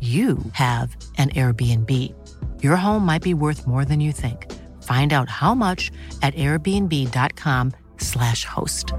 you 0.00 0.38
have 0.52 0.96
an 1.16 1.30
Airbnb. 1.30 1.90
Your 2.62 2.76
home 2.76 3.06
might 3.06 3.22
be 3.22 3.34
worth 3.34 3.66
more 3.66 3.86
than 3.86 4.00
you 4.00 4.12
think. 4.12 4.52
Find 4.82 5.14
out 5.14 5.30
how 5.30 5.54
much 5.54 5.90
at 6.20 6.34
airbnb.com/slash 6.34 8.44
host. 8.44 8.92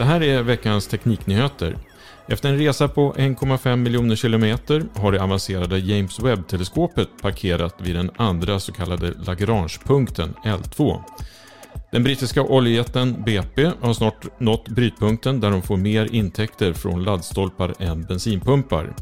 Det 0.00 0.04
här 0.04 0.22
är 0.22 0.42
veckans 0.42 0.86
tekniknyheter. 0.86 1.76
Efter 2.26 2.48
en 2.48 2.58
resa 2.58 2.88
på 2.88 3.12
1,5 3.12 3.76
miljoner 3.76 4.16
kilometer 4.16 4.84
har 4.94 5.12
det 5.12 5.22
avancerade 5.22 5.78
James 5.78 6.20
Webb-teleskopet 6.20 7.08
parkerat 7.22 7.74
vid 7.78 7.96
den 7.96 8.10
andra 8.16 8.60
så 8.60 8.72
kallade 8.72 9.14
Lagrangepunkten, 9.26 10.34
L2. 10.44 11.02
Den 11.92 12.02
brittiska 12.02 12.42
oljejätten 12.42 13.22
BP 13.24 13.70
har 13.80 13.92
snart 13.92 14.40
nått 14.40 14.68
brytpunkten 14.68 15.40
där 15.40 15.50
de 15.50 15.62
får 15.62 15.76
mer 15.76 16.14
intäkter 16.14 16.72
från 16.72 17.04
laddstolpar 17.04 17.74
än 17.78 18.02
bensinpumpar. 18.02 18.94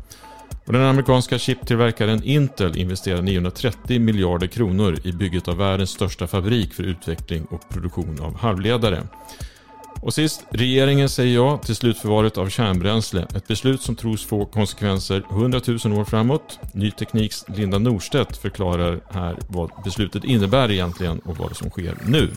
Och 0.67 0.73
den 0.73 0.83
amerikanska 0.83 1.39
chiptillverkaren 1.39 2.23
Intel 2.23 2.79
investerar 2.79 3.23
930 3.23 4.01
miljarder 4.01 4.47
kronor 4.47 4.99
i 5.05 5.13
bygget 5.13 5.49
av 5.49 5.57
världens 5.57 5.91
största 5.91 6.27
fabrik 6.27 6.75
för 6.75 6.83
utveckling 6.83 7.45
och 7.45 7.69
produktion 7.69 8.21
av 8.21 8.39
halvledare. 8.39 9.03
Och 10.03 10.15
sist, 10.15 10.45
regeringen 10.51 11.09
säger 11.09 11.35
ja 11.35 11.59
till 11.59 11.77
slutförvaret 11.77 12.39
av 12.39 12.49
kärnbränsle. 12.49 13.27
Ett 13.35 13.47
beslut 13.47 13.83
som 13.83 13.97
tros 13.97 14.27
få 14.27 14.45
konsekvenser 14.45 15.23
100 15.31 15.61
000 15.85 15.99
år 16.01 16.05
framåt. 16.05 16.59
Ny 16.73 16.91
Tekniks 16.91 17.45
Linda 17.49 17.79
Norstedt 17.79 18.37
förklarar 18.37 19.01
här 19.11 19.37
vad 19.49 19.71
beslutet 19.85 20.25
innebär 20.25 20.71
egentligen 20.71 21.19
och 21.19 21.37
vad 21.37 21.57
som 21.57 21.71
sker 21.71 21.95
nu. 22.07 22.31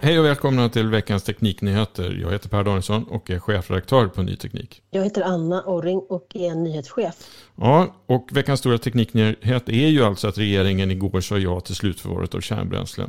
Hej 0.00 0.18
och 0.18 0.24
välkomna 0.24 0.68
till 0.68 0.88
veckans 0.88 1.22
tekniknyheter. 1.22 2.18
Jag 2.22 2.32
heter 2.32 2.48
Per 2.48 2.64
Danielsson 2.64 3.04
och 3.04 3.30
är 3.30 3.38
chefredaktör 3.38 4.06
på 4.06 4.22
Ny 4.22 4.36
Teknik. 4.36 4.82
Jag 4.90 5.04
heter 5.04 5.22
Anna 5.22 5.62
Orring 5.62 5.98
och 5.98 6.26
är 6.34 6.54
nyhetschef. 6.54 7.14
Ja, 7.56 7.96
och 8.06 8.28
veckans 8.32 8.60
stora 8.60 8.78
tekniknyhet 8.78 9.68
är 9.68 9.88
ju 9.88 10.04
alltså 10.04 10.28
att 10.28 10.38
regeringen 10.38 10.90
igår 10.90 11.20
sa 11.20 11.38
ja 11.38 11.60
till 11.60 11.74
slutförvaret 11.74 12.34
av 12.34 12.40
kärnbränsle. 12.40 13.06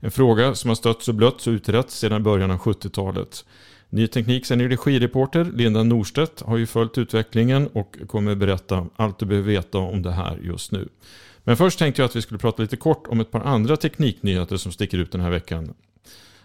En 0.00 0.10
fråga 0.10 0.54
som 0.54 0.70
har 0.70 0.74
stötts 0.74 1.08
och 1.08 1.14
blötts 1.14 1.46
och 1.46 1.50
utretts 1.50 1.98
sedan 1.98 2.22
början 2.22 2.50
av 2.50 2.58
70-talet. 2.58 3.44
Ny 3.88 4.06
Tekniks 4.06 4.50
energireporter 4.50 5.44
Linda 5.44 5.82
Norstedt 5.82 6.40
har 6.40 6.56
ju 6.56 6.66
följt 6.66 6.98
utvecklingen 6.98 7.66
och 7.66 7.96
kommer 8.06 8.34
berätta 8.34 8.86
allt 8.96 9.18
du 9.18 9.26
behöver 9.26 9.48
veta 9.48 9.78
om 9.78 10.02
det 10.02 10.12
här 10.12 10.38
just 10.42 10.72
nu. 10.72 10.88
Men 11.44 11.56
först 11.56 11.78
tänkte 11.78 12.02
jag 12.02 12.08
att 12.08 12.16
vi 12.16 12.22
skulle 12.22 12.38
prata 12.38 12.62
lite 12.62 12.76
kort 12.76 13.06
om 13.06 13.20
ett 13.20 13.30
par 13.30 13.40
andra 13.40 13.76
tekniknyheter 13.76 14.56
som 14.56 14.72
sticker 14.72 14.98
ut 14.98 15.12
den 15.12 15.20
här 15.20 15.30
veckan. 15.30 15.74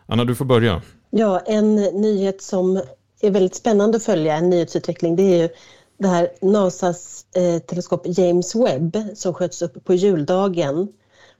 Anna, 0.09 0.25
du 0.25 0.35
får 0.35 0.45
börja. 0.45 0.81
Ja, 1.09 1.39
en 1.39 1.75
nyhet 1.75 2.41
som 2.41 2.81
är 3.21 3.31
väldigt 3.31 3.55
spännande 3.55 3.97
att 3.97 4.03
följa, 4.03 4.35
en 4.35 4.49
nyhetsutveckling, 4.49 5.15
det 5.15 5.23
är 5.23 5.41
ju 5.41 5.49
det 5.97 6.07
här 6.07 6.29
NASAs 6.41 7.25
eh, 7.35 7.59
teleskop 7.59 8.01
James 8.05 8.55
Webb 8.55 8.97
som 9.15 9.33
sköts 9.33 9.61
upp 9.61 9.85
på 9.85 9.93
juldagen 9.93 10.87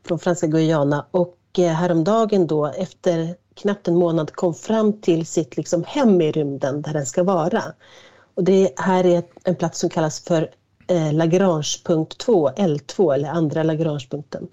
från 0.08 0.20
franska 0.20 0.48
Guyana 0.48 1.06
och 1.12 1.38
eh, 1.58 1.72
häromdagen 1.72 2.48
då 2.48 2.66
efter 2.66 3.36
knappt 3.54 3.88
en 3.88 3.96
månad 3.96 4.32
kom 4.32 4.54
fram 4.54 5.02
till 5.02 5.26
sitt 5.26 5.58
liksom 5.58 5.84
hem 5.88 6.22
i 6.22 6.32
rymden 6.32 6.82
där 6.82 6.94
den 6.94 7.06
ska 7.06 7.24
vara. 7.24 7.64
Och 8.36 8.44
det 8.44 8.74
här 8.78 9.06
är 9.06 9.24
en 9.44 9.56
plats 9.56 9.80
som 9.80 9.90
kallas 9.90 10.20
för 10.20 10.50
eh, 10.88 11.14
Lagrangepunkt 11.14 12.18
2, 12.18 12.50
L2 12.50 13.14
eller 13.14 13.30
andra 13.30 13.64
Lagrangepunkten. 13.64 14.48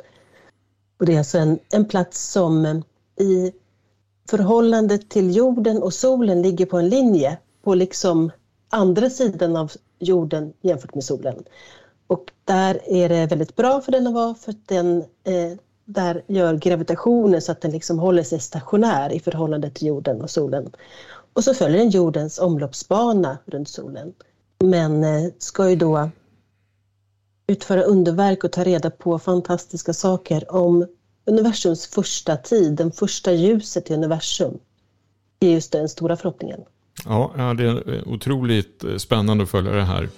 Och 0.98 1.06
det 1.06 1.14
är 1.14 1.18
alltså 1.18 1.38
en, 1.38 1.58
en 1.72 1.88
plats 1.88 2.32
som 2.32 2.64
eh, 2.66 2.76
i 3.26 3.52
förhållandet 4.30 5.08
till 5.08 5.36
jorden 5.36 5.82
och 5.82 5.94
solen 5.94 6.42
ligger 6.42 6.66
på 6.66 6.78
en 6.78 6.88
linje 6.88 7.38
på 7.64 7.74
liksom 7.74 8.30
andra 8.68 9.10
sidan 9.10 9.56
av 9.56 9.72
jorden 9.98 10.52
jämfört 10.60 10.94
med 10.94 11.04
solen. 11.04 11.44
Och 12.06 12.32
där 12.44 12.80
är 12.86 13.08
det 13.08 13.26
väldigt 13.26 13.56
bra 13.56 13.80
för 13.80 13.92
den 13.92 14.06
att 14.06 14.14
vara 14.14 14.34
för 14.34 14.50
att 14.50 14.68
den 14.68 14.98
eh, 15.24 15.58
där 15.84 16.22
gör 16.26 16.54
gravitationen 16.54 17.42
så 17.42 17.52
att 17.52 17.60
den 17.60 17.70
liksom 17.70 17.98
håller 17.98 18.22
sig 18.22 18.40
stationär 18.40 19.12
i 19.12 19.20
förhållande 19.20 19.70
till 19.70 19.86
jorden 19.86 20.22
och 20.22 20.30
solen. 20.30 20.72
Och 21.32 21.44
så 21.44 21.54
följer 21.54 21.78
den 21.78 21.90
jordens 21.90 22.38
omloppsbana 22.38 23.38
runt 23.46 23.68
solen. 23.68 24.12
Men 24.58 25.04
eh, 25.04 25.30
ska 25.38 25.70
ju 25.70 25.76
då 25.76 26.10
utföra 27.46 27.82
underverk 27.82 28.44
och 28.44 28.52
ta 28.52 28.64
reda 28.64 28.90
på 28.90 29.18
fantastiska 29.18 29.92
saker 29.92 30.52
om 30.54 30.86
universums 31.26 31.86
första 31.86 32.36
tid, 32.36 32.72
den 32.72 32.92
första 32.92 33.32
ljuset 33.32 33.90
i 33.90 33.94
universum. 33.94 34.58
Är 35.40 35.50
just 35.50 35.72
den 35.72 35.88
stora 35.88 36.16
förhoppningen. 36.16 36.60
Ja, 37.04 37.54
det 37.58 37.64
är 37.64 38.08
otroligt 38.08 38.84
eh, 38.84 38.96
spännande 38.96 39.44
att 39.44 39.50
följa 39.50 39.72
det 39.72 39.84
här. 39.84 40.08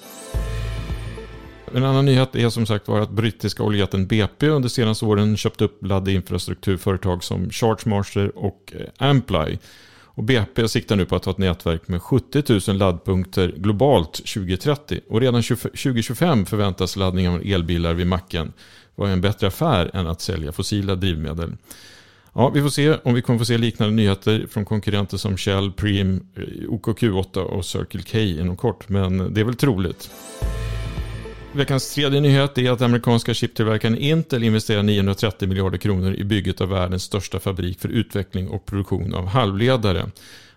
En 1.75 1.85
annan 1.85 2.05
nyhet 2.05 2.37
är 2.37 2.49
som 2.49 2.67
sagt 2.67 2.89
var 2.89 3.01
att 3.01 3.11
brittiska 3.11 3.63
oljejätten 3.63 4.07
BP 4.07 4.49
under 4.49 4.69
senaste 4.69 5.05
åren 5.05 5.37
köpt 5.37 5.61
upp 5.61 5.87
laddinfrastrukturföretag 5.87 7.25
som 7.25 7.51
ChargeMaster 7.51 8.39
och 8.39 8.73
eh, 8.77 9.09
Amply. 9.09 9.59
Och 10.19 10.25
BP 10.25 10.69
siktar 10.69 10.97
nu 10.97 11.07
på 11.07 11.17
att 11.17 11.25
ha 11.25 11.33
ett 11.33 11.39
nätverk 11.39 11.89
med 11.89 12.03
70 12.03 12.71
000 12.71 12.79
laddpunkter 12.79 13.55
globalt 13.57 14.13
2030. 14.13 15.01
Och 15.09 15.21
redan 15.21 15.43
2025 15.43 16.47
förväntas 16.47 16.97
laddning 16.97 17.29
av 17.29 17.43
elbilar 17.45 17.95
vid 17.95 18.07
macken 18.07 18.53
var 18.99 19.09
en 19.09 19.21
bättre 19.21 19.47
affär 19.47 19.91
än 19.95 20.07
att 20.07 20.21
sälja 20.21 20.53
fossila 20.53 20.95
drivmedel. 20.95 21.53
Ja, 22.33 22.49
vi 22.49 22.63
får 22.63 22.69
se 22.69 22.95
om 23.03 23.15
vi 23.15 23.23
kommer 23.23 23.39
få 23.39 23.45
se 23.45 23.59
liknande 23.59 23.95
nyheter 23.95 24.47
från 24.51 24.65
konkurrenter 24.65 25.17
som 25.17 25.37
Shell, 25.37 25.73
Preem, 25.73 26.21
eh, 26.37 26.43
OKQ8 26.69 27.39
och 27.39 27.65
Circle 27.65 28.03
K 28.03 28.19
inom 28.19 28.57
kort. 28.57 28.89
Men 28.89 29.35
det 29.35 29.41
är 29.41 29.45
väl 29.45 29.55
troligt. 29.55 30.11
Veckans 31.53 31.95
tredje 31.95 32.21
nyhet 32.21 32.59
är 32.59 32.71
att 32.71 32.83
amerikanska 32.83 33.35
chiptillverkaren 33.35 33.99
Intel 33.99 34.45
investerar 34.45 34.83
930 34.83 35.49
miljarder 35.49 35.79
kronor 35.79 36.15
i 36.15 36.25
bygget 36.25 36.61
av 36.61 36.69
världens 36.69 37.03
största 37.03 37.41
fabrik 37.41 37.81
för 37.81 37.89
utveckling 37.89 38.49
och 38.49 38.67
produktion 38.67 39.15
av 39.15 39.27
halvledare. 39.27 40.11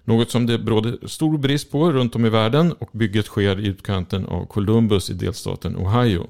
Något 0.03 0.31
som 0.31 0.45
det 0.45 0.57
råder 0.57 1.07
stor 1.07 1.37
brist 1.37 1.71
på 1.71 1.91
runt 1.91 2.15
om 2.15 2.25
i 2.25 2.29
världen 2.29 2.71
och 2.71 2.89
bygget 2.91 3.25
sker 3.25 3.59
i 3.59 3.67
utkanten 3.67 4.25
av 4.25 4.45
Columbus 4.45 5.09
i 5.09 5.13
delstaten 5.13 5.75
Ohio. 5.75 6.27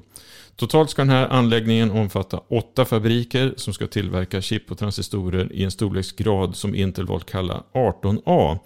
Totalt 0.62 0.90
ska 0.90 1.02
den 1.02 1.10
här 1.10 1.28
anläggningen 1.28 1.92
omfatta 1.92 2.42
åtta 2.48 2.86
fabriker 2.86 3.54
som 3.58 3.74
ska 3.74 3.88
tillverka 3.88 4.42
chip 4.42 4.72
och 4.72 4.78
transistorer 4.78 5.54
i 5.54 5.64
en 5.64 5.72
storleksgrad 5.72 6.56
som 6.56 6.76
Intel 6.76 7.06
valt 7.06 7.32
kalla 7.32 7.64
18A. 7.74 8.60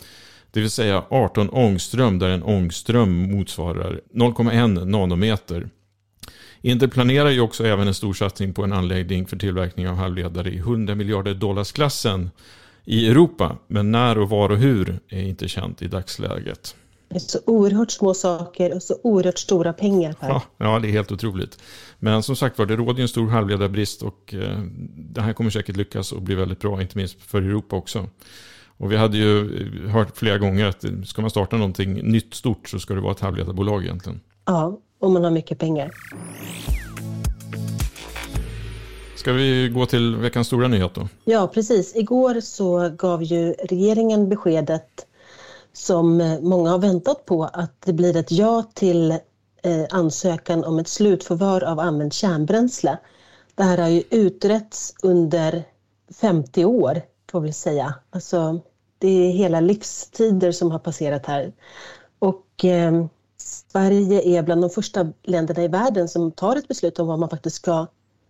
Det 0.52 0.60
vill 0.60 0.70
säga 0.70 1.04
18 1.10 1.50
ångström 1.50 2.20
där 2.20 2.30
en 2.30 2.44
ångström 2.44 3.32
motsvarar 3.32 4.02
0,1 4.14 4.86
nanometer. 4.86 5.70
Intel 6.62 6.90
planerar 6.90 7.30
ju 7.30 7.42
också 7.42 7.66
även 7.66 7.88
en 7.88 7.94
stor 7.94 8.14
satsning 8.14 8.54
på 8.54 8.64
en 8.64 8.74
anläggning 8.74 9.26
för 9.26 9.38
tillverkning 9.38 9.90
av 9.90 9.96
halvledare 9.96 10.50
i 10.50 10.58
100 10.58 10.96
miljarder 10.96 11.34
dollarsklassen 11.34 12.30
i 12.86 13.08
Europa. 13.08 13.58
Men 13.68 13.92
när 13.92 14.18
och 14.18 14.30
var 14.30 14.50
och 14.50 14.58
hur 14.58 15.00
är 15.10 15.22
inte 15.22 15.48
känt 15.48 15.82
i 15.82 15.88
dagsläget. 15.88 16.76
Det 17.10 17.16
är 17.16 17.20
så 17.20 17.40
oerhört 17.46 17.92
små 17.92 18.14
saker 18.14 18.76
och 18.76 18.84
så 18.84 18.96
oerhört 19.04 19.38
stora 19.38 19.74
pengar. 19.74 20.14
Per. 20.14 20.28
Ja, 20.30 20.42
ja, 20.58 20.80
det 20.80 20.88
är 20.88 20.92
helt 20.92 21.12
otroligt. 21.12 21.58
Men 22.00 22.24
som 22.24 22.36
sagt 22.36 22.58
var, 22.58 22.66
det 22.66 22.76
råder 22.76 23.02
en 23.02 23.08
stor 23.08 23.30
halvledarbrist 23.30 24.02
och 24.02 24.34
eh, 24.34 24.60
det 24.96 25.22
här 25.22 25.34
kommer 25.34 25.50
säkert 25.50 25.76
lyckas 25.78 26.12
och 26.12 26.22
bli 26.22 26.36
väldigt 26.36 26.60
bra, 26.60 26.82
inte 26.82 26.98
minst 26.98 27.22
för 27.22 27.42
Europa 27.42 27.76
också. 27.76 28.10
Och 28.78 28.92
vi 28.92 28.98
hade 28.98 29.18
ju 29.18 29.88
hört 29.88 30.18
flera 30.18 30.38
gånger 30.38 30.66
att 30.66 30.86
ska 31.06 31.22
man 31.22 31.32
starta 31.32 31.58
någonting 31.58 31.94
nytt 31.94 32.34
stort 32.34 32.70
så 32.70 32.80
ska 32.80 32.94
det 32.94 33.02
vara 33.02 33.12
ett 33.12 33.20
halvledarbolag 33.20 33.84
egentligen. 33.84 34.20
Ja, 34.46 34.80
om 35.00 35.14
man 35.14 35.24
har 35.24 35.32
mycket 35.32 35.60
pengar. 35.60 35.92
Ska 39.16 39.34
vi 39.34 39.70
gå 39.70 39.86
till 39.86 40.16
veckans 40.16 40.48
stora 40.48 40.68
nyhet 40.68 40.94
då? 40.94 41.08
Ja, 41.24 41.48
precis. 41.54 41.96
Igår 41.96 42.42
så 42.42 42.90
gav 42.90 43.24
ju 43.24 43.52
regeringen 43.52 44.30
beskedet 44.30 45.06
som 45.76 46.22
eh, 46.22 46.40
många 46.40 46.70
har 46.70 46.80
väntat 46.80 47.26
på 47.26 47.44
att 47.44 47.82
det 47.82 47.94
blir 47.94 48.16
ett 48.16 48.32
ja 48.32 48.64
till 48.74 49.12
eh, 49.12 49.86
ansökan 49.90 50.64
om 50.64 50.80
ett 50.80 50.88
slutförvar 50.88 51.64
av 51.64 51.80
använt 51.80 52.14
kärnbränsle. 52.14 52.98
Det 53.56 53.64
här 53.64 53.78
har 53.78 53.88
ju 53.88 54.04
utretts 54.10 54.94
under 55.04 55.64
50 56.22 56.66
år, 56.66 57.02
får 57.32 57.42
vi 57.42 57.54
säga. 57.54 57.94
Alltså, 58.10 58.60
det 59.00 59.08
är 59.08 59.32
hela 59.32 59.60
livstider 59.60 60.52
som 60.52 60.72
har 60.72 60.80
passerat 60.80 61.26
här. 61.26 61.54
Och 62.20 62.66
eh, 62.66 63.06
Sverige 63.38 64.22
är 64.22 64.44
bland 64.44 64.62
de 64.62 64.70
första 64.70 65.12
länderna 65.24 65.64
i 65.64 65.68
världen 65.68 66.08
som 66.08 66.32
tar 66.32 66.56
ett 66.56 66.68
beslut 66.68 67.00
om 67.00 67.08
vad 67.08 67.20
man 67.20 67.30
faktiskt 67.30 67.56
ska 67.56 67.88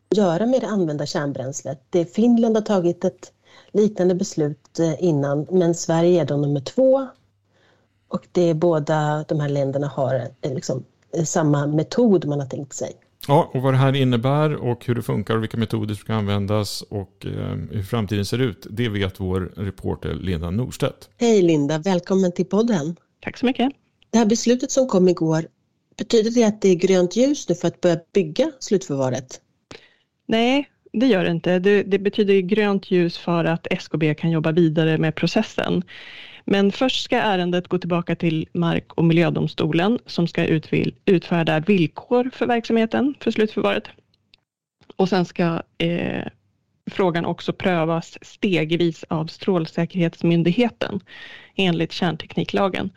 göra 0.10 0.46
med 0.46 0.62
det 0.62 0.68
använda 0.68 1.06
kärnbränslet. 1.06 1.82
Det 1.90 2.06
Finland 2.06 2.56
har 2.58 2.62
tagit 2.62 3.06
ett 3.06 3.32
liknande 3.72 4.16
beslut 4.16 4.80
eh, 4.80 5.04
innan, 5.04 5.48
men 5.52 5.75
Sverige 5.75 6.22
är 6.22 6.25
då 6.25 6.38
nummer 6.38 6.62
två. 6.62 7.08
Och 8.08 8.28
det 8.32 8.50
är 8.50 8.54
båda 8.54 9.26
de 9.28 9.40
här 9.40 9.50
länderna 9.50 9.88
har 9.88 10.28
liksom, 10.42 10.84
samma 11.26 11.68
metod 11.68 12.26
man 12.26 12.40
har 12.40 12.48
tänkt 12.48 12.74
sig. 12.74 12.92
Ja, 13.28 13.52
och 13.54 13.62
vad 13.62 13.74
det 13.74 13.78
här 13.78 13.96
innebär 13.96 14.56
och 14.56 14.86
hur 14.86 14.96
det 14.96 15.02
funkar 15.02 15.36
och 15.36 15.44
vilka 15.44 15.58
metoder 15.58 15.94
som 15.94 16.02
ska 16.02 16.14
användas 16.14 16.82
och 16.82 17.26
eh, 17.26 17.56
hur 17.72 17.84
framtiden 17.84 18.26
ser 18.26 18.42
ut, 18.42 18.68
det 18.70 18.90
vet 18.90 19.20
vår 19.20 19.40
reporter 19.56 20.14
Linda 20.14 20.50
Norstedt. 20.50 21.10
Hej 21.18 21.42
Linda, 21.42 21.78
välkommen 21.78 22.32
till 22.32 22.46
podden. 22.46 22.96
Tack 23.22 23.38
så 23.38 23.46
mycket. 23.46 23.72
Det 24.10 24.18
här 24.18 24.26
beslutet 24.26 24.72
som 24.72 24.88
kom 24.88 25.10
igår, 25.10 25.48
betyder 25.98 26.32
det 26.32 26.44
att 26.44 26.62
det 26.62 26.70
är 26.70 26.76
grönt 26.76 27.16
ljus 27.16 27.50
nu 27.50 27.56
för 27.56 27.68
att 27.68 27.82
börja 27.82 28.00
bygga 28.14 28.52
slutförvaret? 28.60 29.42
Nej, 30.28 30.70
det 30.94 31.08
gör 31.08 31.24
det 31.24 31.32
inte. 31.32 31.60
Det, 31.60 31.84
det 31.84 32.00
betyder 32.00 32.40
grönt 32.40 32.92
ljus 32.92 33.18
för 33.18 33.46
att 33.46 33.68
SKB 33.72 34.16
kan 34.16 34.32
jobba 34.32 34.52
vidare 34.52 34.98
med 34.98 35.16
processen. 35.16 35.84
Men 36.46 36.72
först 36.72 37.04
ska 37.04 37.18
ärendet 37.18 37.68
gå 37.68 37.78
tillbaka 37.78 38.16
till 38.16 38.48
Mark 38.54 38.94
och 38.94 39.04
miljödomstolen 39.04 40.00
som 40.06 40.28
ska 40.28 40.46
utfärda 41.06 41.60
villkor 41.60 42.30
för 42.34 42.46
verksamheten 42.46 43.16
för 43.20 43.32
slutförvaret. 43.32 43.84
Och 44.96 45.10
sen 45.10 45.25
ska 45.25 45.62
eh, 45.78 46.28
frågan 46.92 47.25
också 47.25 47.54
prövas 47.54 48.18
stegvis 48.22 49.06
av 49.08 49.28
Strålsäkerhetsmyndigheten 49.28 51.00
enligt 51.56 51.92
kärntekniklagen. 51.92 52.90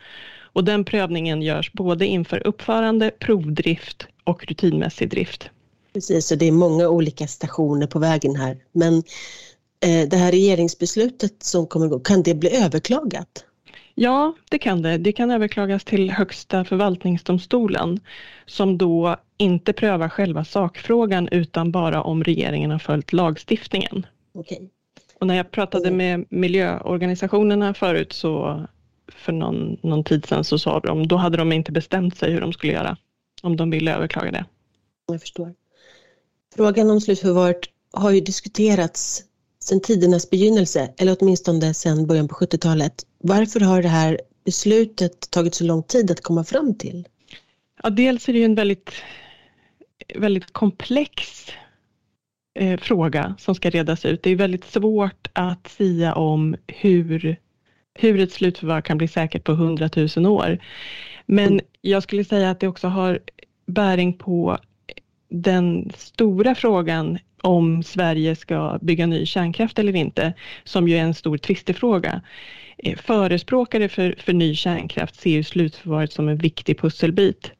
Och 0.53 0.63
den 0.63 0.85
prövningen 0.85 1.41
görs 1.41 1.71
både 1.73 2.05
inför 2.05 2.47
uppförande, 2.47 3.11
provdrift 3.19 4.07
och 4.23 4.45
rutinmässig 4.45 5.09
drift. 5.09 5.49
Precis, 5.93 6.31
och 6.31 6.37
det 6.37 6.47
är 6.47 6.51
många 6.51 6.89
olika 6.89 7.27
stationer 7.27 7.87
på 7.87 7.99
vägen 7.99 8.35
här. 8.35 8.57
Men 8.71 9.03
det 9.81 10.17
här 10.17 10.31
regeringsbeslutet 10.31 11.43
som 11.43 11.67
kommer 11.67 11.87
gå, 11.87 11.99
kan 11.99 12.23
det 12.23 12.35
bli 12.35 12.55
överklagat? 12.55 13.45
Ja, 13.95 14.33
det 14.49 14.59
kan 14.59 14.81
det. 14.81 14.97
Det 14.97 15.11
kan 15.11 15.31
överklagas 15.31 15.83
till 15.83 16.11
Högsta 16.11 16.65
förvaltningsdomstolen 16.65 17.99
som 18.45 18.77
då 18.77 19.15
inte 19.37 19.73
prövar 19.73 20.09
själva 20.09 20.45
sakfrågan 20.45 21.27
utan 21.31 21.71
bara 21.71 22.03
om 22.03 22.23
regeringen 22.23 22.71
har 22.71 22.79
följt 22.79 23.13
lagstiftningen. 23.13 24.05
Okay. 24.33 24.59
Och 25.19 25.27
när 25.27 25.35
jag 25.35 25.51
pratade 25.51 25.91
med 25.91 26.25
miljöorganisationerna 26.29 27.73
förut 27.73 28.13
så 28.13 28.65
för 29.07 29.31
någon, 29.31 29.77
någon 29.83 30.03
tid 30.03 30.25
sedan 30.25 30.43
så 30.43 30.59
sa 30.59 30.79
de, 30.79 31.07
då 31.07 31.15
hade 31.15 31.37
de 31.37 31.51
inte 31.51 31.71
bestämt 31.71 32.17
sig 32.17 32.31
hur 32.31 32.41
de 32.41 32.53
skulle 32.53 32.73
göra 32.73 32.97
om 33.41 33.57
de 33.57 33.69
ville 33.69 33.95
överklaga 33.95 34.31
det. 34.31 34.45
Jag 35.07 35.21
förstår. 35.21 35.53
Frågan 36.55 36.89
om 36.89 37.01
slutförvaret 37.01 37.59
har 37.93 38.11
ju 38.11 38.21
diskuterats 38.21 39.23
sedan 39.59 39.81
tidernas 39.81 40.29
begynnelse, 40.29 40.93
eller 40.97 41.17
åtminstone 41.19 41.73
sedan 41.73 42.07
början 42.07 42.27
på 42.27 42.35
70-talet. 42.35 43.05
Varför 43.17 43.59
har 43.59 43.81
det 43.81 43.87
här 43.87 44.19
beslutet 44.45 45.31
tagit 45.31 45.55
så 45.55 45.63
lång 45.63 45.83
tid 45.83 46.11
att 46.11 46.21
komma 46.21 46.43
fram 46.43 46.75
till? 46.75 47.07
Ja, 47.83 47.89
dels 47.89 48.29
är 48.29 48.33
det 48.33 48.39
ju 48.39 48.45
en 48.45 48.55
väldigt, 48.55 48.91
väldigt 50.15 50.53
komplex 50.53 51.47
eh, 52.59 52.79
fråga 52.79 53.35
som 53.39 53.55
ska 53.55 53.69
redas 53.69 54.05
ut. 54.05 54.23
Det 54.23 54.29
är 54.29 54.35
väldigt 54.35 54.65
svårt 54.65 55.27
att 55.33 55.67
säga 55.67 56.13
om 56.13 56.55
hur, 56.67 57.37
hur 57.93 58.19
ett 58.19 58.31
slutförvar 58.31 58.81
kan 58.81 58.97
bli 58.97 59.07
säkert 59.07 59.43
på 59.43 59.51
100 59.51 59.89
000 60.15 60.25
år. 60.25 60.59
Men 61.25 61.61
jag 61.81 62.03
skulle 62.03 62.23
säga 62.23 62.49
att 62.49 62.59
det 62.59 62.67
också 62.67 62.87
har 62.87 63.19
bäring 63.65 64.17
på 64.17 64.57
den 65.29 65.91
stora 65.97 66.55
frågan 66.55 67.19
om 67.41 67.83
Sverige 67.83 68.35
ska 68.35 68.79
bygga 68.81 69.05
ny 69.05 69.25
kärnkraft 69.25 69.79
eller 69.79 69.95
inte, 69.95 70.33
som 70.63 70.87
ju 70.87 70.97
är 70.97 71.01
en 71.01 71.13
stor 71.13 71.37
tvistefråga. 71.37 72.21
Eh, 72.77 72.97
förespråkare 72.97 73.89
för, 73.89 74.15
för 74.19 74.33
ny 74.33 74.55
kärnkraft 74.55 75.21
ser 75.21 75.29
ju 75.29 75.43
slutförvaret 75.43 76.13
som 76.13 76.29
en 76.29 76.37
viktig 76.37 76.79
pusselbit. 76.79 77.51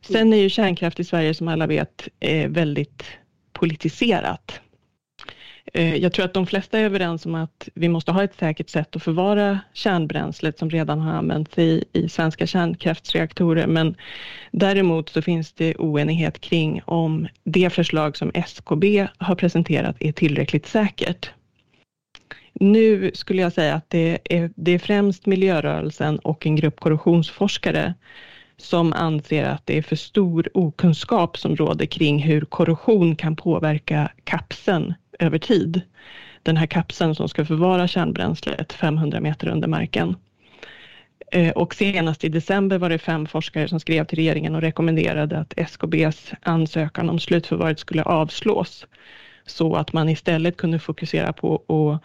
Sen 0.00 0.32
är 0.32 0.36
ju 0.36 0.48
kärnkraft 0.48 1.00
i 1.00 1.04
Sverige 1.04 1.34
som 1.34 1.48
alla 1.48 1.66
vet 1.66 2.08
eh, 2.20 2.48
väldigt 2.48 3.04
politiserat. 3.52 4.60
Eh, 5.72 5.96
jag 5.96 6.12
tror 6.12 6.24
att 6.24 6.34
de 6.34 6.46
flesta 6.46 6.78
är 6.78 6.84
överens 6.84 7.26
om 7.26 7.34
att 7.34 7.68
vi 7.74 7.88
måste 7.88 8.12
ha 8.12 8.24
ett 8.24 8.38
säkert 8.38 8.70
sätt 8.70 8.96
att 8.96 9.02
förvara 9.02 9.60
kärnbränslet 9.72 10.58
som 10.58 10.70
redan 10.70 11.00
har 11.00 11.12
använts 11.12 11.58
i, 11.58 11.84
i 11.92 12.08
svenska 12.08 12.46
kärnkraftsreaktorer. 12.46 13.66
Men 13.66 13.96
däremot 14.50 15.08
så 15.08 15.22
finns 15.22 15.52
det 15.52 15.76
oenighet 15.76 16.40
kring 16.40 16.82
om 16.84 17.28
det 17.44 17.70
förslag 17.70 18.16
som 18.16 18.30
SKB 18.34 19.08
har 19.18 19.34
presenterat 19.34 19.96
är 20.00 20.12
tillräckligt 20.12 20.66
säkert. 20.66 21.30
Nu 22.52 23.10
skulle 23.14 23.42
jag 23.42 23.52
säga 23.52 23.74
att 23.74 23.90
det 23.90 24.18
är, 24.24 24.50
det 24.56 24.72
är 24.72 24.78
främst 24.78 25.26
miljörörelsen 25.26 26.18
och 26.18 26.46
en 26.46 26.56
grupp 26.56 26.80
korrosionsforskare 26.80 27.94
som 28.56 28.92
anser 28.92 29.44
att 29.44 29.66
det 29.66 29.78
är 29.78 29.82
för 29.82 29.96
stor 29.96 30.48
okunskap 30.54 31.38
som 31.38 31.56
råder 31.56 31.86
kring 31.86 32.18
hur 32.18 32.40
korrosion 32.40 33.16
kan 33.16 33.36
påverka 33.36 34.10
kapseln 34.24 34.94
över 35.20 35.38
tid. 35.38 35.80
Den 36.42 36.56
här 36.56 36.66
kapseln 36.66 37.14
som 37.14 37.28
ska 37.28 37.44
förvara 37.44 37.88
kärnbränslet 37.88 38.72
500 38.72 39.20
meter 39.20 39.48
under 39.48 39.68
marken. 39.68 40.16
Eh, 41.32 41.50
och 41.50 41.74
senast 41.74 42.24
i 42.24 42.28
december 42.28 42.78
var 42.78 42.88
det 42.88 42.98
fem 42.98 43.26
forskare 43.26 43.68
som 43.68 43.80
skrev 43.80 44.04
till 44.04 44.18
regeringen 44.18 44.54
och 44.54 44.60
rekommenderade 44.60 45.38
att 45.38 45.54
SKBs 45.56 46.32
ansökan 46.42 47.10
om 47.10 47.18
slutförvaret 47.18 47.78
skulle 47.78 48.02
avslås 48.02 48.86
så 49.46 49.74
att 49.74 49.92
man 49.92 50.08
istället 50.08 50.56
kunde 50.56 50.78
fokusera 50.78 51.32
på 51.32 51.54
att 51.54 52.02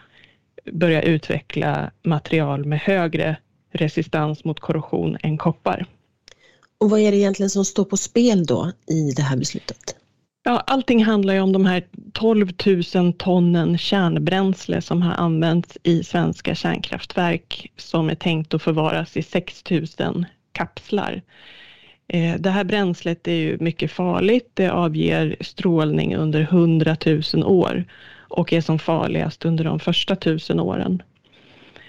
börja 0.74 1.02
utveckla 1.02 1.90
material 2.02 2.64
med 2.64 2.78
högre 2.78 3.36
resistans 3.72 4.44
mot 4.44 4.60
korrosion 4.60 5.16
än 5.22 5.38
koppar. 5.38 5.86
Och 6.78 6.90
vad 6.90 7.00
är 7.00 7.10
det 7.10 7.16
egentligen 7.16 7.50
som 7.50 7.64
står 7.64 7.84
på 7.84 7.96
spel 7.96 8.46
då 8.46 8.72
i 8.90 9.10
det 9.16 9.22
här 9.22 9.36
beslutet? 9.36 9.96
Ja, 10.48 10.62
allting 10.66 11.04
handlar 11.04 11.34
ju 11.34 11.40
om 11.40 11.52
de 11.52 11.66
här 11.66 11.82
12 12.12 12.50
000 12.94 13.12
tonnen 13.12 13.78
kärnbränsle 13.78 14.80
som 14.80 15.02
har 15.02 15.14
använts 15.14 15.78
i 15.82 16.04
svenska 16.04 16.54
kärnkraftverk 16.54 17.72
som 17.76 18.10
är 18.10 18.14
tänkt 18.14 18.54
att 18.54 18.62
förvaras 18.62 19.16
i 19.16 19.22
6 19.22 19.64
000 19.70 20.26
kapslar. 20.52 21.22
Eh, 22.08 22.34
det 22.38 22.50
här 22.50 22.64
bränslet 22.64 23.28
är 23.28 23.32
ju 23.32 23.56
mycket 23.60 23.92
farligt. 23.92 24.50
Det 24.54 24.68
avger 24.68 25.36
strålning 25.40 26.16
under 26.16 26.40
100 26.40 26.96
000 27.34 27.44
år 27.44 27.84
och 28.18 28.52
är 28.52 28.60
som 28.60 28.78
farligast 28.78 29.44
under 29.44 29.64
de 29.64 29.80
första 29.80 30.16
tusen 30.16 30.60
åren. 30.60 31.02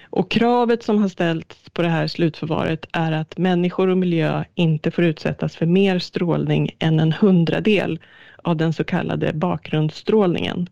Och 0.09 0.31
kravet 0.31 0.83
som 0.83 1.01
har 1.01 1.09
ställts 1.09 1.69
på 1.69 1.81
det 1.81 1.89
här 1.89 2.07
slutförvaret 2.07 2.85
är 2.91 3.11
att 3.11 3.37
människor 3.37 3.87
och 3.87 3.97
miljö 3.97 4.43
inte 4.55 4.91
får 4.91 5.03
utsättas 5.03 5.55
för 5.55 5.65
mer 5.65 5.99
strålning 5.99 6.71
än 6.79 6.99
en 6.99 7.11
hundradel 7.11 7.99
av 8.47 8.57
den 8.57 8.73
så 8.73 8.83
kallade 8.83 9.33
bakgrundsstrålningen, 9.33 10.69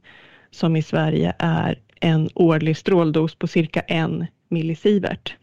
som 0.52 0.76
i 0.76 0.84
Sverige 0.84 1.36
är 1.40 1.80
en 2.00 2.30
årlig 2.36 2.78
stråldos 2.78 3.36
på 3.36 3.48
cirka 3.48 3.82
en 3.82 4.26
millisievert. 4.50 5.36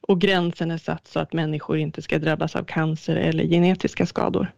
Och 0.00 0.20
gränsen 0.20 0.70
är 0.70 0.78
satt 0.78 1.08
så 1.08 1.20
att 1.20 1.32
människor 1.32 1.78
inte 1.78 2.02
ska 2.02 2.18
drabbas 2.18 2.56
av 2.56 2.64
cancer 2.64 3.16
eller 3.16 3.44
genetiska 3.44 4.06
skador. 4.06 4.52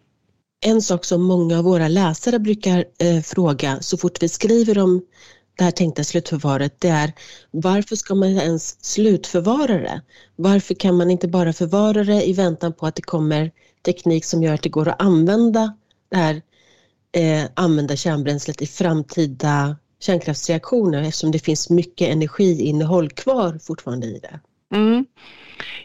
En 0.66 0.82
sak 0.82 1.04
som 1.04 1.22
många 1.22 1.58
av 1.58 1.64
våra 1.64 1.88
läsare 1.88 2.38
brukar 2.38 2.84
eh, 2.98 3.22
fråga 3.22 3.80
så 3.80 3.96
fort 3.96 4.22
vi 4.22 4.28
skriver 4.28 4.78
om 4.78 5.02
det 5.58 5.64
här 5.64 5.70
tänkta 5.70 6.04
slutförvaret, 6.04 6.80
det 6.80 6.88
är 6.88 7.12
varför 7.50 7.96
ska 7.96 8.14
man 8.14 8.28
ens 8.28 8.84
slutförvara 8.84 9.78
det? 9.78 10.02
Varför 10.36 10.74
kan 10.74 10.96
man 10.96 11.10
inte 11.10 11.28
bara 11.28 11.52
förvara 11.52 12.04
det 12.04 12.28
i 12.28 12.32
väntan 12.32 12.72
på 12.72 12.86
att 12.86 12.94
det 12.94 13.02
kommer 13.02 13.50
teknik 13.84 14.24
som 14.24 14.42
gör 14.42 14.54
att 14.54 14.62
det 14.62 14.68
går 14.68 14.88
att 14.88 15.02
använda 15.02 15.76
det 16.10 16.16
här 16.16 16.42
eh, 17.12 17.44
använda 17.54 17.96
kärnbränslet 17.96 18.62
i 18.62 18.66
framtida 18.66 19.76
kärnkraftsreaktioner 20.00 21.02
eftersom 21.02 21.30
det 21.30 21.38
finns 21.38 21.70
mycket 21.70 22.08
energiinnehåll 22.08 23.10
kvar 23.10 23.58
fortfarande 23.62 24.06
i 24.06 24.18
det. 24.18 24.40
Mm. 24.76 25.06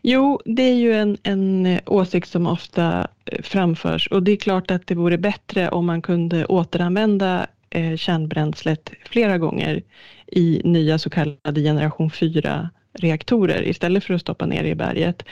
Jo, 0.01 0.41
det 0.45 0.63
är 0.63 0.75
ju 0.75 0.93
en, 0.93 1.17
en 1.23 1.65
eh, 1.65 1.81
åsikt 1.85 2.29
som 2.29 2.47
ofta 2.47 3.07
eh, 3.25 3.41
framförs 3.41 4.07
och 4.07 4.23
det 4.23 4.31
är 4.31 4.35
klart 4.35 4.71
att 4.71 4.87
det 4.87 4.95
vore 4.95 5.17
bättre 5.17 5.69
om 5.69 5.85
man 5.85 6.01
kunde 6.01 6.45
återanvända 6.45 7.47
eh, 7.69 7.95
kärnbränslet 7.95 8.91
flera 9.05 9.37
gånger 9.37 9.83
i 10.27 10.61
nya 10.63 10.99
så 10.99 11.09
kallade 11.09 11.61
generation 11.61 12.11
4 12.11 12.69
reaktorer 12.99 13.67
istället 13.67 14.03
för 14.03 14.13
att 14.13 14.21
stoppa 14.21 14.45
ner 14.45 14.63
det 14.63 14.69
i 14.69 14.75
berget. 14.75 15.23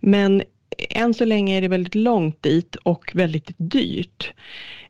Men 0.00 0.42
än 0.78 1.14
så 1.14 1.24
länge 1.24 1.56
är 1.56 1.60
det 1.60 1.68
väldigt 1.68 1.94
långt 1.94 2.42
dit 2.42 2.76
och 2.76 3.10
väldigt 3.14 3.50
dyrt. 3.56 4.32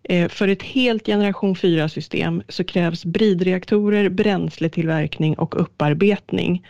Eh, 0.02 0.28
för 0.28 0.48
ett 0.48 0.62
helt 0.62 1.06
generation 1.06 1.54
4-system 1.54 2.42
så 2.48 2.64
krävs 2.64 3.04
bridreaktorer, 3.04 4.08
bränsletillverkning 4.08 5.38
och 5.38 5.60
upparbetning. 5.60 6.66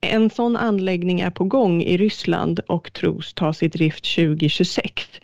En 0.00 0.30
sån 0.30 0.56
anläggning 0.56 1.20
är 1.20 1.30
på 1.30 1.44
gång 1.44 1.82
i 1.82 1.96
Ryssland 1.96 2.60
och 2.60 2.92
tros 2.92 3.34
tas 3.34 3.62
i 3.62 3.68
drift 3.68 4.16
2026. 4.16 5.20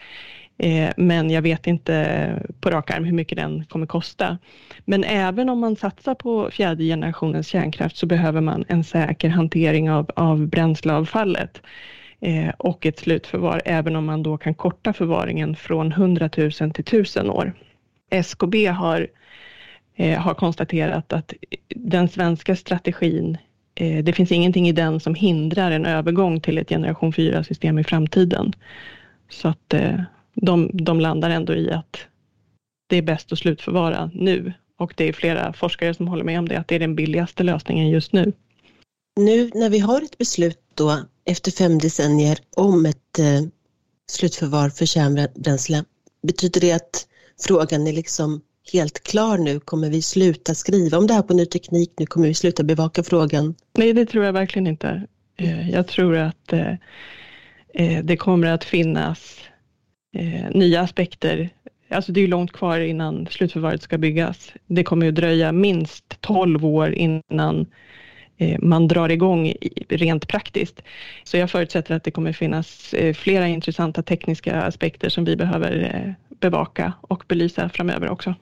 Eh, 0.59 0.91
men 0.97 1.31
jag 1.31 1.43
vet 1.43 1.67
inte 1.67 2.43
på 2.61 2.71
rak 2.71 2.91
arm 2.91 3.05
hur 3.05 3.13
mycket 3.13 3.39
den 3.39 3.65
kommer 3.65 3.87
kosta. 3.87 4.39
Men 4.85 5.05
även 5.05 5.49
om 5.49 5.59
man 5.59 5.77
satsar 5.77 6.15
på 6.15 6.51
fjärde 6.51 6.85
generationens 6.85 7.49
kärnkraft 7.49 7.97
så 7.97 8.07
behöver 8.07 8.41
man 8.41 8.65
en 8.69 8.85
säker 8.85 9.29
hantering 9.29 9.91
av, 9.91 10.11
av 10.17 10.47
bränsleavfallet 10.47 11.63
Eh, 12.25 12.51
och 12.59 12.87
ett 12.87 12.99
slutförvar, 12.99 13.63
även 13.65 13.97
om 13.97 14.05
man 14.05 14.23
då 14.23 14.39
kan 14.39 14.55
korta 14.55 14.93
förvaringen 14.93 15.57
från 15.57 15.93
100 15.93 16.31
000 16.37 16.51
till 16.51 16.85
1000 16.85 17.31
år. 17.31 17.53
SKB 18.11 18.67
har, 18.67 19.09
eh, 19.95 20.21
har 20.21 20.35
konstaterat 20.35 21.13
att 21.13 21.33
den 21.69 22.09
svenska 22.09 22.57
strategin 22.57 23.39
eh, 23.75 24.05
det 24.05 24.13
finns 24.13 24.33
ingenting 24.33 24.69
i 24.69 24.73
den 24.73 25.01
som 25.01 25.15
hindrar 25.15 25.71
en 25.71 25.87
övergång 25.87 26.41
till 26.41 26.59
ett 26.59 26.69
generation 26.69 27.13
4-system 27.13 27.79
i 27.79 27.85
framtiden. 27.85 28.53
Så 29.29 29.49
att 29.49 29.75
eh, 29.75 30.01
de, 30.35 30.71
de 30.73 31.01
landar 31.01 31.31
ändå 31.31 31.55
i 31.55 31.71
att 31.71 32.07
det 32.87 32.97
är 32.97 33.03
bäst 33.03 33.33
att 33.33 33.39
slutförvara 33.39 34.11
nu. 34.15 34.53
Och 34.79 34.95
det 34.97 35.09
är 35.09 35.13
flera 35.13 35.53
forskare 35.53 35.95
som 35.95 36.09
håller 36.09 36.25
med 36.25 36.39
om 36.39 36.49
det, 36.49 36.57
att 36.57 36.69
det 36.69 36.75
är 36.75 36.81
den 36.81 36.97
billigaste 36.97 37.43
lösningen 37.43 37.89
just 37.89 38.13
nu. 38.13 38.33
Nu 39.21 39.51
när 39.55 39.71
vi 39.71 39.79
har 39.79 40.03
ett 40.03 40.19
beslut 40.19 40.61
då 40.75 41.05
efter 41.27 41.51
fem 41.51 41.79
decennier 41.79 42.39
om 42.57 42.87
ett 42.87 43.19
eh, 43.19 43.43
slutförvar 44.11 44.69
för 44.69 44.87
kärnbränsle, 44.87 45.85
betyder 46.23 46.61
det 46.61 46.73
att 46.73 47.07
frågan 47.47 47.87
är 47.87 47.93
liksom 47.93 48.41
helt 48.73 49.03
klar 49.03 49.39
nu? 49.39 49.61
Kommer 49.61 49.91
vi 49.91 50.03
sluta 50.03 50.55
skriva 50.55 50.99
om 50.99 51.07
det 51.07 51.15
här 51.15 51.23
på 51.23 51.35
ny 51.35 51.47
teknik? 51.47 51.93
Nu 51.99 52.07
kommer 52.07 52.29
vi 52.29 52.35
sluta 52.35 52.63
bevaka 52.63 53.03
frågan? 53.03 53.55
Nej, 53.79 53.93
det 53.93 54.07
tror 54.07 54.25
jag 54.25 54.33
verkligen 54.33 54.67
inte. 54.67 55.07
Eh, 55.37 55.71
jag 55.71 55.89
tror 55.89 56.17
att 56.17 56.53
eh, 56.53 56.73
eh, 57.75 58.05
det 58.05 58.17
kommer 58.17 58.47
att 58.47 58.65
finnas 58.65 59.39
eh, 60.17 60.51
nya 60.51 60.81
aspekter 60.81 61.51
Alltså 61.95 62.13
det 62.13 62.21
är 62.21 62.23
ju 62.23 62.29
långt 62.29 62.53
kvar 62.53 62.81
innan 62.81 63.27
slutförvaret 63.27 63.83
ska 63.83 63.99
byggas. 63.99 64.53
Det 64.67 64.85
kommer 64.85 65.07
ju 65.07 65.13
dröja 65.13 65.53
minst 65.53 66.21
12 66.21 66.67
år 66.67 66.93
innan 66.93 67.67
man 68.59 68.89
drar 68.89 69.09
igång 69.09 69.55
rent 69.89 70.29
praktiskt. 70.29 70.83
Så 71.25 71.37
jag 71.37 71.51
förutsätter 71.51 71.95
att 71.95 72.05
det 72.05 72.11
kommer 72.11 72.33
finnas 72.33 72.95
eh, 72.95 73.15
flera 73.15 73.49
intressanta 73.49 74.03
tekniska 74.03 74.63
aspekter 74.63 75.09
som 75.09 75.25
vi 75.25 75.37
behöver 75.37 76.05
eh, 76.05 76.37
bevaka 76.41 76.93
och 77.01 77.25
belysa 77.29 77.69
framöver 77.69 78.11
också. 78.11 78.35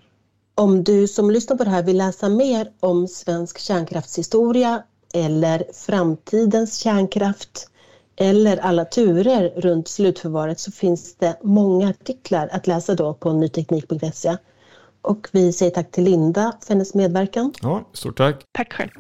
Om 0.55 0.85
du 0.85 1.09
som 1.09 1.31
lyssnar 1.31 1.57
på 1.57 1.65
det 1.65 1.71
här 1.71 1.83
vill 1.83 1.99
läsa 1.99 2.29
mer 2.29 2.69
om 2.81 3.09
svensk 3.09 3.59
kärnkraftshistoria 3.59 4.83
eller 5.15 5.65
framtidens 5.87 6.79
kärnkraft 6.79 7.69
eller 8.17 8.57
alla 8.57 8.85
turer 8.85 9.53
runt 9.57 9.89
slutförvaret 9.89 10.61
så 10.61 10.73
finns 10.73 11.17
det 11.17 11.37
många 11.43 11.89
artiklar 11.89 12.49
att 12.53 12.67
läsa 12.67 12.95
då 12.95 13.15
på 13.15 13.33
nyteknik.se. 13.33 14.37
Och 15.03 15.29
vi 15.33 15.53
säger 15.53 15.73
tack 15.73 15.91
till 15.91 16.05
Linda 16.05 16.53
för 16.61 16.75
hennes 16.75 16.95
medverkan. 16.95 17.53
Ja, 17.63 17.85
stort 17.93 18.17
tack. 18.17 18.45
Tack 18.53 18.73
själv. 18.73 18.91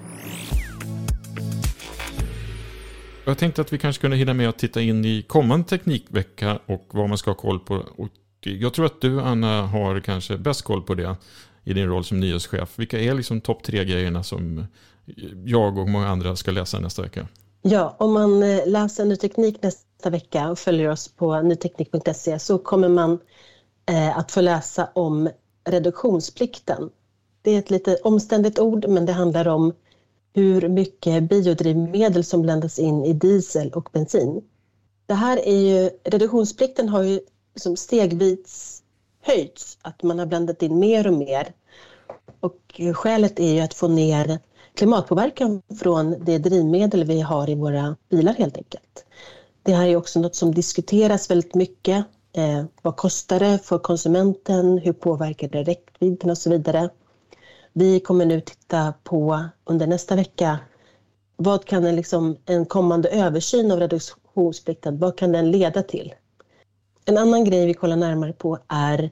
Jag 3.25 3.38
tänkte 3.38 3.61
att 3.61 3.73
vi 3.73 3.79
kanske 3.79 4.00
kunde 4.00 4.17
hinna 4.17 4.35
med 4.35 4.49
att 4.49 4.59
titta 4.59 4.81
in 4.81 5.05
i 5.05 5.23
kommande 5.23 5.69
teknikvecka 5.69 6.59
och 6.67 6.87
vad 6.91 7.09
man 7.09 7.19
ska 7.19 7.31
ha 7.31 7.37
koll 7.37 7.61
på. 7.61 7.75
Och 7.97 8.09
jag 8.41 8.75
tror 8.75 8.87
att 8.87 9.00
du 9.00 9.21
Anna 9.21 9.62
har 9.62 10.00
kanske 10.00 10.38
bäst 10.38 10.62
koll 10.62 10.83
på 10.83 10.95
det 10.95 11.17
i 11.64 11.73
din 11.73 11.88
roll 11.88 12.05
som 12.05 12.21
nyhetschef. 12.21 12.79
Vilka 12.79 13.00
är 13.00 13.14
liksom 13.14 13.41
topp 13.41 13.62
tre 13.62 13.85
grejerna 13.85 14.23
som 14.23 14.67
jag 15.45 15.79
och 15.79 15.88
många 15.88 16.09
andra 16.09 16.37
ska 16.37 16.50
läsa 16.50 16.81
nästa 16.81 17.02
vecka? 17.02 17.29
Ja, 17.62 17.97
om 17.99 18.12
man 18.12 18.43
eh, 18.43 18.67
läser 18.67 19.05
Ny 19.05 19.17
Teknik 19.17 19.62
nästa 19.62 20.11
vecka 20.11 20.50
och 20.50 20.59
följer 20.59 20.91
oss 20.91 21.09
på 21.09 21.43
nyteknik.se 21.43 22.38
så 22.38 22.59
kommer 22.59 22.88
man 22.88 23.19
eh, 23.88 24.19
att 24.19 24.33
få 24.33 24.41
läsa 24.41 24.88
om 24.95 25.31
reduktionsplikten. 25.69 26.91
Det 27.43 27.55
är 27.55 27.59
ett 27.59 27.71
lite 27.71 27.97
omständigt 27.97 28.59
ord 28.59 28.88
men 28.88 29.07
det 29.07 29.12
handlar 29.12 29.49
om 29.49 29.73
hur 30.35 30.69
mycket 30.69 31.23
biodrivmedel 31.23 32.25
som 32.25 32.43
blandas 32.43 32.79
in 32.79 33.05
i 33.05 33.12
diesel 33.12 33.71
och 33.71 33.89
bensin. 33.93 34.43
Det 35.07 35.15
här 35.15 35.37
är 35.37 35.57
ju, 35.57 35.91
reduktionsplikten 36.05 36.89
har 36.89 37.03
ju 37.03 37.21
liksom 37.55 37.77
stegvis 37.77 38.83
höjts, 39.23 39.79
att 39.83 40.03
man 40.03 40.19
har 40.19 40.27
blandat 40.27 40.62
in 40.62 40.79
mer 40.79 41.07
och 41.07 41.12
mer. 41.12 41.55
Och 42.41 42.81
skälet 42.95 43.41
är 43.41 43.53
ju 43.53 43.61
att 43.61 43.75
få 43.75 43.89
ner 43.89 44.39
klimatpåverkan 44.75 45.62
från 45.81 46.25
det 46.25 46.39
drivmedel 46.39 47.05
vi 47.05 47.21
har 47.21 47.51
i 47.51 47.55
våra 47.55 47.97
bilar 48.11 48.35
helt 48.35 48.57
enkelt. 48.57 49.05
Det 49.62 49.73
här 49.73 49.87
är 49.87 49.97
också 49.97 50.21
något 50.21 50.35
som 50.35 50.55
diskuteras 50.55 51.31
väldigt 51.31 51.55
mycket. 51.55 52.05
Eh, 52.33 52.65
vad 52.83 52.97
kostar 52.97 53.41
det 53.41 53.59
för 53.65 53.79
konsumenten? 53.79 54.79
Hur 54.79 54.93
påverkar 54.93 55.49
det 55.49 55.62
räckvidden 55.62 56.31
och 56.31 56.39
så 56.39 56.51
vidare? 56.51 56.91
Vi 57.73 58.00
kommer 58.00 58.26
nu 58.26 58.41
titta 58.41 58.95
på 59.05 59.45
under 59.64 59.87
nästa 59.87 60.17
vecka 60.17 60.59
vad 61.37 61.64
kan 61.64 61.85
en, 61.85 61.97
liksom, 61.97 62.37
en 62.47 62.67
kommande 62.67 63.09
översyn 63.09 63.73
av 63.73 63.81
reduktionsplikten, 63.81 64.99
vad 64.99 65.19
kan 65.19 65.33
den 65.33 65.50
leda 65.50 65.83
till? 65.83 66.14
En 67.05 67.19
annan 67.19 67.45
grej 67.45 67.67
vi 67.67 67.75
kollar 67.75 67.97
närmare 67.97 68.33
på 68.33 68.59
är 68.69 69.11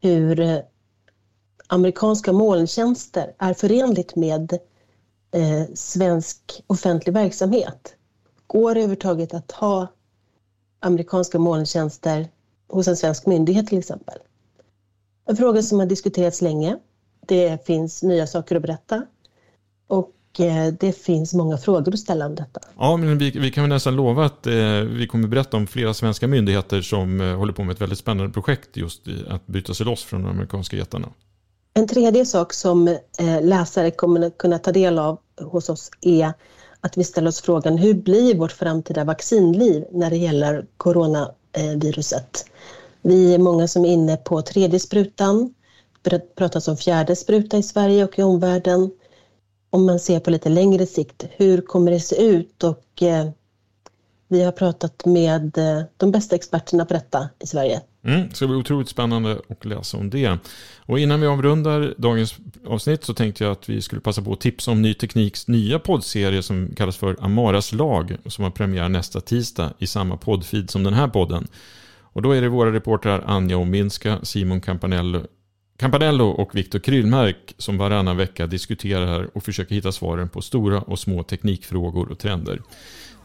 hur 0.00 0.40
eh, 0.40 0.58
amerikanska 1.66 2.32
molntjänster 2.32 3.34
är 3.38 3.54
förenligt 3.54 4.16
med 4.16 4.52
eh, 5.32 5.74
svensk 5.74 6.64
offentlig 6.66 7.12
verksamhet. 7.12 7.94
Går 8.46 8.74
det 8.74 8.80
överhuvudtaget 8.80 9.34
att 9.34 9.52
ha 9.52 9.86
amerikanska 10.80 11.38
molntjänster 11.38 12.28
hos 12.68 12.88
en 12.88 12.96
svensk 12.96 13.26
myndighet 13.26 13.66
till 13.66 13.78
exempel? 13.78 14.18
En 15.24 15.36
fråga 15.36 15.62
som 15.62 15.78
har 15.78 15.86
diskuterats 15.86 16.42
länge. 16.42 16.78
Det 17.26 17.66
finns 17.66 18.02
nya 18.02 18.26
saker 18.26 18.56
att 18.56 18.62
berätta 18.62 19.02
och 19.86 20.40
eh, 20.40 20.72
det 20.80 20.92
finns 20.92 21.34
många 21.34 21.58
frågor 21.58 21.92
att 21.92 21.98
ställa 21.98 22.26
om 22.26 22.34
detta. 22.34 22.60
Ja, 22.78 22.96
men 22.96 23.18
vi, 23.18 23.30
vi 23.30 23.50
kan 23.50 23.64
väl 23.64 23.68
nästan 23.68 23.96
lova 23.96 24.24
att 24.24 24.46
eh, 24.46 24.52
vi 24.80 25.06
kommer 25.10 25.28
berätta 25.28 25.56
om 25.56 25.66
flera 25.66 25.94
svenska 25.94 26.26
myndigheter 26.26 26.82
som 26.82 27.20
eh, 27.20 27.36
håller 27.36 27.52
på 27.52 27.64
med 27.64 27.74
ett 27.74 27.80
väldigt 27.80 27.98
spännande 27.98 28.32
projekt 28.32 28.76
just 28.76 29.08
i 29.08 29.24
att 29.28 29.46
bryta 29.46 29.74
sig 29.74 29.86
loss 29.86 30.04
från 30.04 30.22
de 30.22 30.30
amerikanska 30.30 30.76
jättarna. 30.76 31.08
En 31.74 31.88
tredje 31.88 32.26
sak 32.26 32.52
som 32.52 32.88
eh, 32.88 33.42
läsare 33.42 33.90
kommer 33.90 34.26
att 34.26 34.38
kunna 34.38 34.58
ta 34.58 34.72
del 34.72 34.98
av 34.98 35.18
hos 35.40 35.68
oss 35.68 35.90
är 36.00 36.32
att 36.80 36.96
vi 36.96 37.04
ställer 37.04 37.28
oss 37.28 37.40
frågan 37.40 37.78
hur 37.78 37.94
blir 37.94 38.34
vårt 38.34 38.52
framtida 38.52 39.04
vaccinliv 39.04 39.84
när 39.92 40.10
det 40.10 40.16
gäller 40.16 40.66
coronaviruset? 40.76 42.44
Vi 43.02 43.34
är 43.34 43.38
många 43.38 43.68
som 43.68 43.84
är 43.84 43.88
inne 43.88 44.16
på 44.16 44.42
tredje 44.42 44.80
sprutan. 44.80 45.54
Pratas 46.36 46.68
om 46.68 46.76
fjärde 46.76 47.16
spruta 47.16 47.58
i 47.58 47.62
Sverige 47.62 48.04
och 48.04 48.18
i 48.18 48.22
omvärlden. 48.22 48.90
Om 49.70 49.86
man 49.86 49.98
ser 49.98 50.20
på 50.20 50.30
lite 50.30 50.48
längre 50.48 50.86
sikt, 50.86 51.24
hur 51.30 51.60
kommer 51.60 51.90
det 51.90 52.00
se 52.00 52.22
ut? 52.26 52.64
Och 52.64 53.02
eh, 53.02 53.30
vi 54.28 54.42
har 54.42 54.52
pratat 54.52 55.06
med 55.06 55.58
eh, 55.58 55.82
de 55.96 56.10
bästa 56.10 56.36
experterna 56.36 56.84
på 56.84 56.94
detta 56.94 57.28
i 57.38 57.46
Sverige. 57.46 57.80
Mm, 58.04 58.28
det 58.28 58.34
ska 58.34 58.46
bli 58.46 58.56
otroligt 58.56 58.88
spännande 58.88 59.40
att 59.48 59.64
läsa 59.64 59.96
om 59.96 60.10
det. 60.10 60.38
Och 60.86 60.98
innan 60.98 61.20
vi 61.20 61.26
avrundar 61.26 61.94
dagens 61.98 62.34
avsnitt 62.66 63.04
så 63.04 63.14
tänkte 63.14 63.44
jag 63.44 63.52
att 63.52 63.68
vi 63.68 63.82
skulle 63.82 64.00
passa 64.00 64.22
på 64.22 64.32
att 64.32 64.40
tipsa 64.40 64.70
om 64.70 64.82
Ny 64.82 64.94
Tekniks 64.94 65.48
nya 65.48 65.78
poddserie 65.78 66.42
som 66.42 66.74
kallas 66.76 66.96
för 66.96 67.16
Amaras 67.20 67.72
lag 67.72 68.16
som 68.26 68.44
har 68.44 68.50
premiär 68.50 68.88
nästa 68.88 69.20
tisdag 69.20 69.72
i 69.78 69.86
samma 69.86 70.16
poddfeed 70.16 70.70
som 70.70 70.84
den 70.84 70.94
här 70.94 71.08
podden. 71.08 71.48
Och 72.12 72.22
då 72.22 72.32
är 72.32 72.40
det 72.40 72.48
våra 72.48 72.72
reportrar 72.72 73.24
Anja 73.26 73.56
Ominska, 73.56 74.18
Simon 74.22 74.60
Campanello, 74.60 75.22
Campanello 75.80 76.28
och 76.28 76.54
Viktor 76.54 76.78
Kryllmark 76.78 77.54
som 77.58 77.78
varannan 77.78 78.16
vecka 78.16 78.46
diskuterar 78.46 79.30
och 79.34 79.42
försöker 79.42 79.74
hitta 79.74 79.92
svaren 79.92 80.28
på 80.28 80.42
stora 80.42 80.80
och 80.80 80.98
små 80.98 81.22
teknikfrågor 81.22 82.10
och 82.10 82.18
trender. 82.18 82.62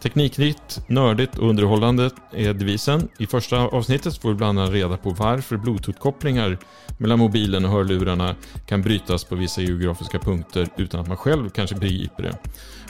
Tekniknytt, 0.01 0.81
nördigt 0.87 1.37
och 1.37 1.49
underhållande 1.49 2.09
är 2.31 2.53
devisen. 2.53 3.07
I 3.19 3.27
första 3.27 3.57
avsnittet 3.57 4.17
får 4.17 4.29
vi 4.29 4.35
bland 4.35 4.59
annat 4.59 4.73
reda 4.73 4.97
på 4.97 5.09
varför 5.09 5.57
bluetooth-kopplingar 5.57 6.57
mellan 6.97 7.19
mobilen 7.19 7.65
och 7.65 7.71
hörlurarna 7.71 8.35
kan 8.65 8.81
brytas 8.81 9.23
på 9.23 9.35
vissa 9.35 9.61
geografiska 9.61 10.19
punkter 10.19 10.67
utan 10.77 10.99
att 10.99 11.07
man 11.07 11.17
själv 11.17 11.49
kanske 11.49 11.75
begriper 11.75 12.23
det. 12.23 12.37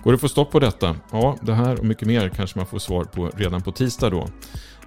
Går 0.04 0.12
det 0.12 0.16
att 0.16 0.22
få 0.22 0.30
stopp 0.30 0.52
på 0.52 0.60
detta? 0.60 0.96
Ja, 1.12 1.38
det 1.42 1.54
här 1.54 1.80
och 1.80 1.86
mycket 1.86 2.08
mer 2.08 2.30
kanske 2.30 2.60
man 2.60 2.66
får 2.66 2.80
svar 2.80 3.04
på 3.04 3.30
redan 3.36 3.62
på 3.62 3.72
tisdag 3.72 4.10
då. 4.10 4.28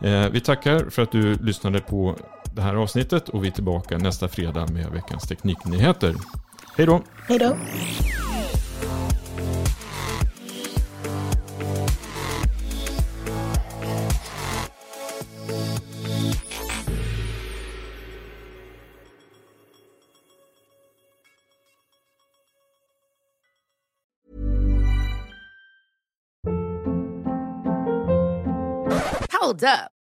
Eh, 0.08 0.28
vi 0.28 0.40
tackar 0.40 0.90
för 0.90 1.02
att 1.02 1.12
du 1.12 1.34
lyssnade 1.34 1.80
på 1.80 2.16
det 2.58 2.62
här 2.62 2.74
avsnittet 2.74 3.28
och 3.28 3.44
vi 3.44 3.48
är 3.48 3.52
tillbaka 3.52 3.98
nästa 3.98 4.28
fredag 4.28 4.66
med 4.66 4.90
veckans 4.90 5.28
tekniknyheter. 5.28 6.14
Hej 6.76 6.86
då! 6.86 7.02
Hej 7.28 7.38
då! 7.38 7.56
Hold 29.40 29.62
up. 29.62 29.97